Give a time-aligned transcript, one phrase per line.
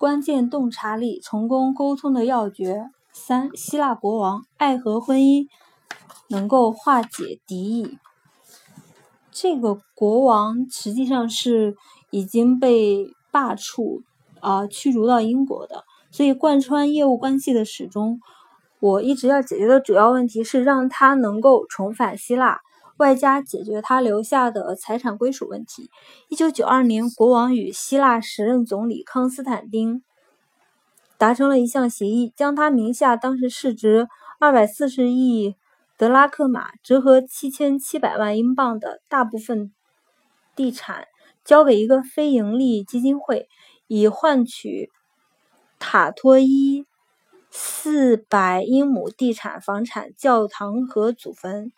[0.00, 2.86] 关键洞察力，成功沟通的要诀。
[3.12, 5.46] 三、希腊国王爱和婚姻
[6.30, 7.98] 能够化解敌意。
[9.30, 11.76] 这个国王实际上是
[12.08, 14.00] 已经被罢黜
[14.40, 18.20] 啊驱逐到英国的，所以贯穿业务关系的始终，
[18.80, 22.58] 我一直要解决的主要问题是让他能够重返希腊。
[23.00, 25.90] 外加解决他留下的财产归属问题。
[26.28, 30.02] 一九九二年，国王与希腊时任总理康斯坦丁
[31.16, 34.06] 达成了一项协议，将他名下当时市值
[34.38, 35.56] 二百四十亿
[35.96, 39.72] 德拉克马（折合七千七百万英镑）的大部分
[40.54, 41.06] 地产
[41.42, 43.48] 交给一个非盈利基金会，
[43.86, 44.90] 以换取
[45.78, 46.84] 塔托伊
[47.50, 51.72] 四百英亩地产、房产、教堂和祖坟。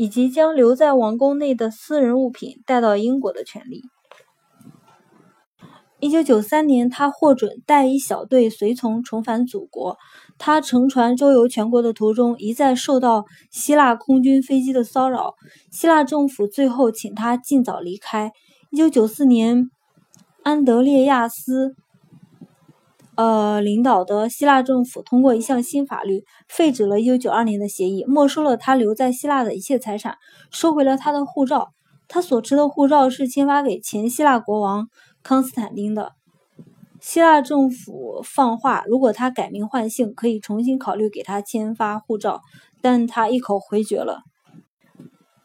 [0.00, 3.82] 以及将留在王宫内的私人物品带到英国的权利。
[5.98, 9.98] 一九九三年，他获准带一小队随从重返祖国。
[10.38, 15.34] 他乘船周游全国的途中，一再受到希腊空军飞机的骚扰。
[15.70, 18.32] 希腊政府最后请他尽早离开。
[18.70, 19.70] 一九九四年，
[20.42, 21.74] 安德烈亚斯。
[23.20, 30.16] 呃，领导的希腊政府通过一项新法律，废止了1992年的协议，没收了他留在希腊的一切财产，
[30.50, 31.68] 收回了他的护照。
[32.08, 34.88] 他所持的护照是签发给前希腊国王
[35.22, 36.12] 康斯坦丁的。
[36.98, 42.40] 希腊政府放话，如果他改名换姓，可以重新考虑给他签发护照，
[42.80, 44.22] 但他一口回绝了。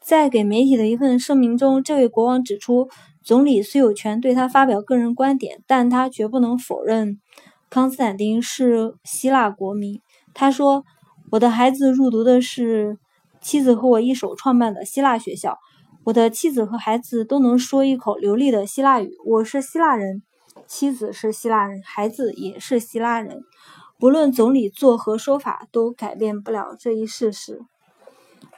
[0.02, 2.88] 在给媒体的一份声明中，这位国王指出，
[3.22, 7.20] 总理虽有权对他发表个人观点，但他绝不能否认。
[7.70, 10.02] 康斯坦丁是希腊国民。
[10.34, 10.86] 他说
[11.32, 12.98] ：“我的孩子入读的是
[13.42, 15.58] 妻子和我一手创办的希腊学校。
[16.06, 19.18] 我的妻子和孩子都能说一口流利的希腊语。
[19.26, 20.22] 我是希腊人，
[20.68, 23.44] 妻子是希腊人，孩子也是希腊人。
[23.98, 27.62] 不论总理作何说法，都改变不了这一事实。”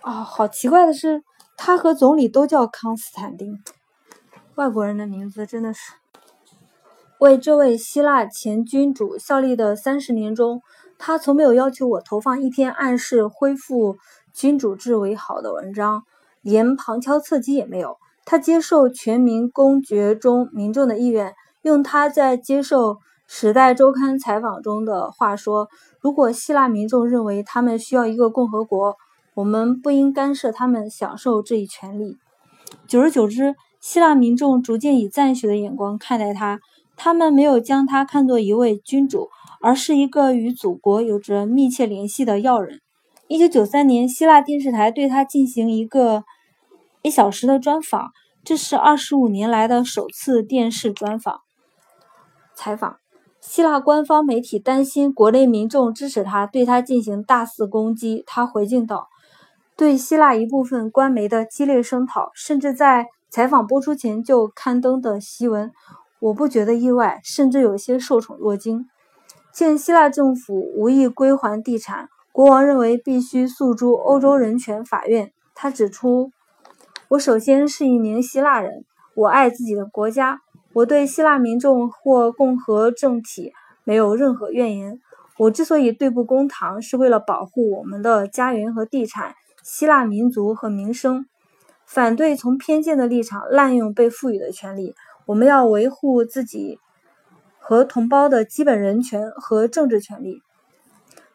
[0.02, 1.24] 啊，好奇怪的是，
[1.56, 3.62] 他和总理都叫康斯坦丁，
[4.56, 5.94] 外国人的名字真的是。
[7.20, 10.62] 为这位希腊前君主效力的三十年中，
[11.00, 13.98] 他从没有要求我投放一篇暗示恢复
[14.34, 16.04] 君主制为好的文章，
[16.44, 17.98] 连旁敲侧击也没有。
[18.24, 21.34] 他接受全民公决中民众的意愿，
[21.64, 22.94] 用他在接受
[23.26, 28.96] 《时代周刊》采访中的话说：“如果希腊民众认为他们需要一个共和国，
[29.34, 32.18] 我们不应干涉他们享受这一权利。”
[32.86, 36.60] 久而久之，希腊民众逐渐以赞许的眼光看待他。
[36.98, 39.30] 他们没有将他看作一位君主，
[39.62, 42.82] 而是一个与祖国有着密切联系的要人。
[43.28, 46.24] 一九九三年，希腊电视台对他进行一个
[47.04, 48.12] 一小时的专访，
[48.44, 51.42] 这是二十五年来的首次电视专访
[52.56, 52.98] 采访。
[53.40, 58.24] 希腊官方媒体担心国内民众支持他，对他进行大肆攻击。
[58.26, 59.08] 他回敬道
[59.78, 65.72] ：“对希腊一部分官媒的激烈声讨，甚至在采访播出前就刊登的檄文。”
[66.20, 68.88] 我不觉得意外，甚至有些受宠若惊。
[69.54, 75.32] 见希腊政府无意归还地产，国王认为必须诉诸欧洲人权法院。
[75.56, 76.32] 他指出
[77.10, 78.86] ：“我首先是一名希腊人，
[79.16, 80.42] 我爱自己的国家，
[80.74, 83.54] 我对希腊民众或共和政体
[83.84, 85.00] 没有任何怨言。
[85.38, 91.26] 我之所以对簿公堂，是为了保护我们的家园和地产、希腊民族和民生，
[91.86, 94.96] 反对从偏见的立场滥用被赋予的权利。”
[95.28, 96.80] 我们要维护自己
[97.60, 100.42] 和同胞的基本人权和政治权利。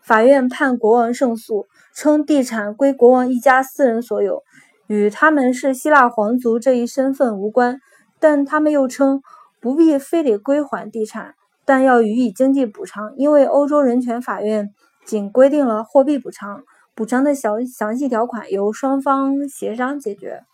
[0.01, 4.43] 法院判国王胜诉，称地产归国王一家私人所有，
[4.87, 7.81] 与他们是希腊皇族这一身份无关。
[8.19, 9.21] 但他们又称
[9.61, 14.71] 不必非得归还地产，但要予以经济补偿，因为欧洲人权法院
[15.05, 16.63] 仅规定了货币补偿，
[16.95, 20.45] 补偿的详详细条款由双方协商解决。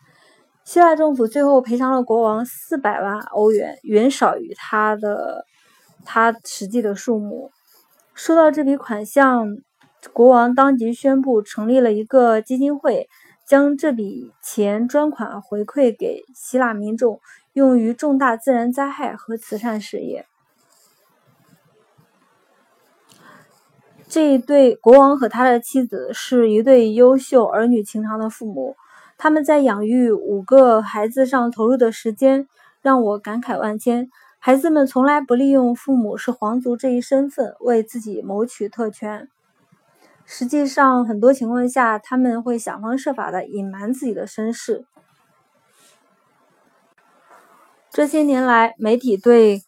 [0.69, 5.47] 希腊政府最后赔偿了国王四百万欧元，远少于他的
[6.05, 7.51] 他实际的数目。
[8.13, 9.57] 收到这笔款项，
[10.13, 13.09] 国王当即宣布成立了一个基金会，
[13.47, 17.19] 将这笔钱专款回馈给希腊民众，
[17.55, 20.27] 用于重大自然灾害和慈善事业。
[24.07, 28.77] 这一对国王和他的妻子是一对优秀、儿女情长的父母。
[29.19, 32.47] 他们在养育五个孩子上投入的时间
[32.81, 34.09] 让我感慨万千。
[34.39, 39.29] 孩子们从来不利用父母是皇族这一身份为自己谋取特权，
[40.25, 44.85] 实际上，很多情况下他们会想方设法的隐瞒自己的身世。
[47.91, 49.65] 这些年来，媒体对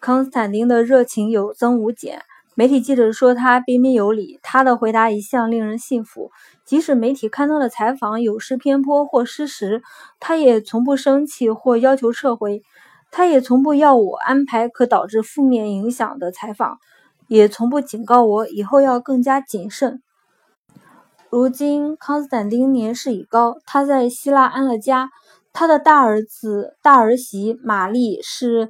[0.00, 2.22] 康斯坦丁的热情有增无减。
[2.58, 6.32] 媒体记者说他彬彬有礼，他的回答一向令人信服。
[6.64, 9.80] 即使媒体刊登的采访有失偏颇或失实，
[10.18, 12.64] 他也从不生气或要求撤回。
[13.12, 16.78] 他也从不要我安排可导致负面影响的采访，
[17.28, 20.02] 也从不警告我以后要更加谨慎。
[21.30, 25.10] 如今康斯坦丁年事已高，他在希腊安了家，
[25.52, 28.68] 他的大儿子、大儿媳玛丽是。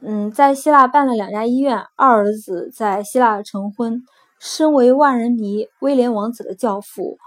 [0.00, 4.02] 嗯，在希腊办了两家医院，二儿子在希腊成婚。
[4.40, 7.18] 身为万人迷威廉王子的教父，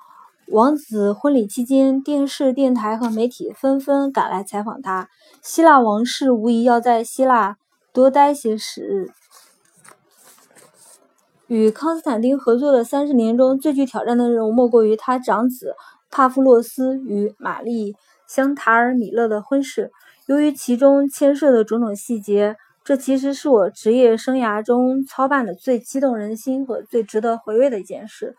[0.48, 5.10] 王子婚礼期间，电视、电台和媒体纷纷赶来采访他。
[5.42, 7.58] 希腊王室无疑要在希腊
[7.92, 9.10] 多待些时日。
[11.48, 15.76] 与康斯坦丁合作的三十年中最具挑战的任务，莫过于他长子
[16.10, 19.92] 帕夫洛斯与玛丽香塔尔米勒的婚事。
[20.32, 22.56] 由于其中牵涉的种种细节，
[22.86, 28.38] 这其实是我职业生涯中操办的最激动人心和最值得回味的一件事。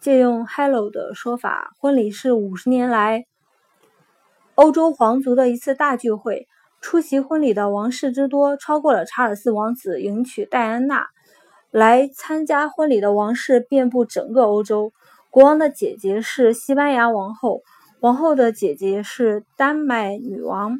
[0.00, 3.26] 借用 Hello 的说法，婚礼是五十年来
[4.54, 6.48] 欧洲皇族的一次大聚会。
[6.80, 11.08] 出席婚礼的王室之多，超过了查尔斯王子迎娶戴安娜。
[11.70, 14.94] 来参加婚礼的王室遍布整个欧洲。
[15.28, 17.60] 国王的姐姐是西班牙王后，
[18.00, 20.78] 王后的姐姐是丹麦女王。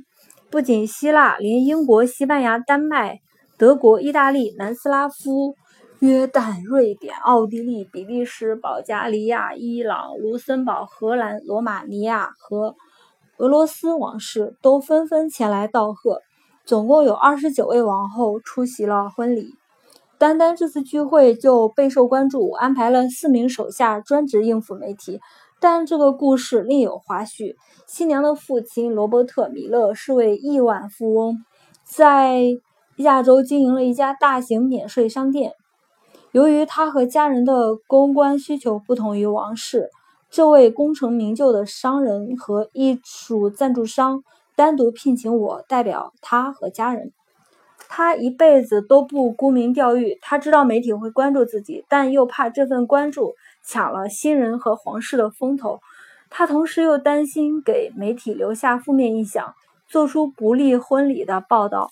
[0.50, 3.20] 不仅希腊，连英国、西班牙、丹麦、
[3.56, 5.55] 德国、意大利、南斯拉夫、
[6.00, 12.75] 约旦、瑞典、奥地利、比利时、保加利亚、伊朗、卢森堡、荷兰、罗马尼亚和
[13.37, 16.20] 俄罗斯王室都纷纷前来道贺。
[16.64, 19.55] 总共有二十九位王后出席了婚礼。
[20.19, 25.20] 单单这次聚会就备受关注，安排了四名手下专职应付媒体。
[25.61, 27.55] 但这个故事另有花絮。
[27.87, 31.45] 新娘的父亲罗伯特·米勒是位亿万富翁，
[31.85, 32.45] 在
[32.97, 35.53] 亚洲经营了一家大型免税商店。
[36.33, 39.91] 由于他和家人的公关需求不同于王室，
[40.31, 44.23] 这位功成名就的商人和艺术赞助商
[44.56, 47.13] 单独聘请我代表他和家人。
[47.93, 53.35] 他一辈子都不沽名钓誉，他知道媒体会关注自己，但又怕这份关注。
[53.65, 55.81] 抢了新人和皇室的风头，
[56.31, 59.55] 他同时又担心给媒体留下负面印象，
[59.89, 61.91] 做出不利婚礼的报道。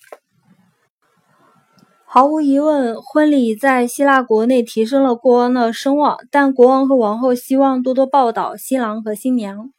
[2.05, 9.73] 毫无疑问，婚礼在希腊国内提升了国王的声望，但国王和王后希望多多报道新郎和新娘。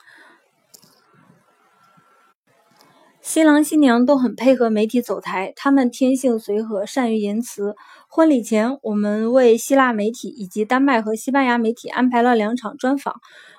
[3.30, 7.76] 新郎新娘都很配合媒体走台，他们天性随和，善于言辞。
[8.08, 13.18] 婚礼前，我们为希腊媒体以及丹麦和西班牙媒体安排了两场专访。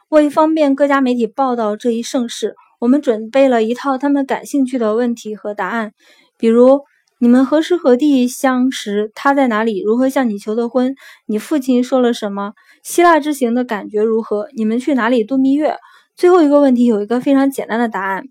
[0.09, 5.93] 为方便各家媒体报道这一盛事，我们准备了一套他们感兴趣的问题和答案，
[6.37, 6.81] 比如：
[7.21, 9.13] 你们何时何地相识？
[9.15, 9.81] 他在哪里？
[9.85, 10.97] 如何向你求的婚？
[11.27, 12.55] 你父亲说了什么？
[12.83, 14.49] 希腊之行的感觉如何？
[14.57, 15.77] 你们去哪里度蜜月？
[16.17, 18.25] 最后一个问题有一个非常简单的答案。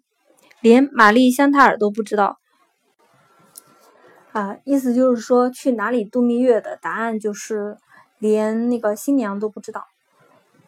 [0.62, 2.38] 连玛丽香塔尔都不知道，
[4.32, 7.78] 啊，意思就是说去哪里度蜜月的答案就是
[8.18, 9.86] 连那个新娘都不知道。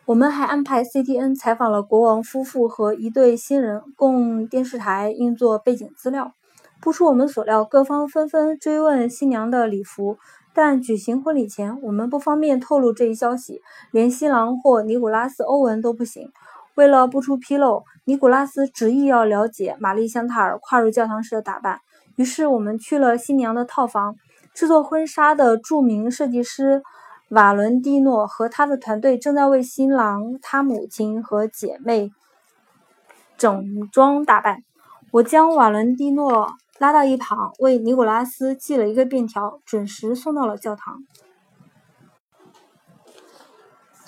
[0.06, 6.34] 我们还安排 CTN 采访了国王夫妇和一对新人，供电视台运作背景资料。
[6.82, 10.18] 不出我们所料，各方纷纷追问新娘的礼服，
[10.54, 16.32] 但举行婚礼前，我们不方便透露这一消息，连新郎或尼古拉斯·欧文都不行。
[16.76, 21.80] 为了不出纰漏，尼古拉斯执意要了解玛丽香塔尔跨入教堂时的打扮。
[22.16, 24.16] 于是我们去了新娘的套房。
[24.54, 26.84] 制作婚纱的著名设计师
[27.30, 32.12] 瓦伦蒂诺和他的团队正在为新郎、他母亲和姐妹
[33.38, 34.58] 整装打扮。
[35.12, 40.98] 我将瓦伦蒂诺拉到一旁，为尼古拉斯系了一个便条，准时送到了教堂。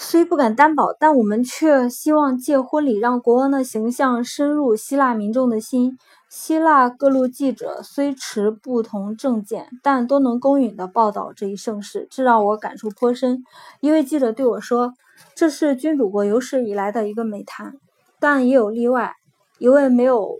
[0.05, 5.97] 虽不敢担保，但我们却希望借婚礼让国王的形象深入希腊民众的心。
[6.29, 13.45] 希腊各路记者虽持不同政见，但都能公允地报道这一盛事，这让我感触颇深。
[13.79, 14.93] 一位记者对我说
[15.35, 17.73] ：“这是君主国有史以来的一个美谈。”
[18.19, 19.13] 但也有例外。
[19.57, 20.39] 一位没有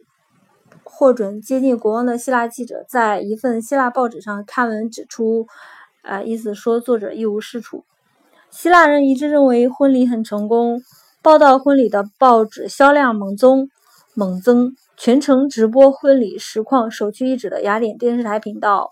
[0.83, 5.47] 获准接近国王的希腊记者在一份希腊报纸上刊文指出
[6.03, 7.85] ：“呃，意思说作者一无是处。”
[8.55, 10.83] 希腊人一致认为婚礼很成功，
[11.23, 13.67] 报道婚礼的报纸销量猛增，
[14.13, 14.75] 猛增。
[14.95, 18.91] 全程直播婚礼实况，首屈一指的雅典电视台频道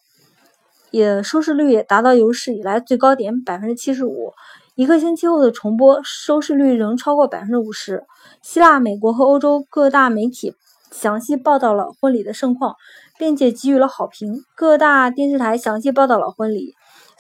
[0.89, 4.33] 也收视率也达到有史以来最高点百分之七十五。
[4.73, 8.03] 一个星期后的重播收视率仍超过百分之五十。
[8.41, 10.55] 希腊、美国和欧洲各大媒体
[10.89, 12.75] 详细报道了婚礼的盛况，
[13.19, 14.43] 并且给予了好评。
[14.55, 16.73] 各大电视台详细报道了婚礼，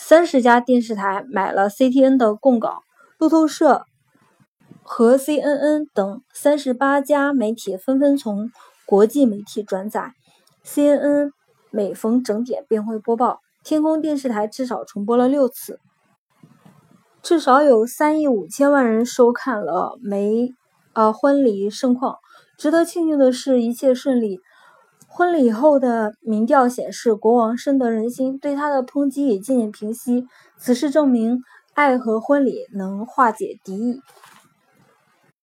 [0.03, 2.81] 三十家电视台买了 CTN 的供稿，
[3.19, 3.85] 路透社
[4.81, 8.49] 和 CNN 等三十八家媒体纷纷从
[8.87, 10.13] 国际媒体转载。
[10.65, 11.29] CNN
[11.69, 15.79] 每逢整点便会播报，天空电视台至少重播了六次。
[17.21, 20.49] 至少有三亿五千万人收看了梅
[20.93, 22.17] 呃婚礼盛况。
[22.57, 24.39] 值得庆幸的是，一切顺利。
[25.13, 30.25] 婚礼后的民调显示，国王深得人心，对他的抨击也渐渐平息。
[30.57, 33.99] 此事证明，爱和婚礼能化解敌意。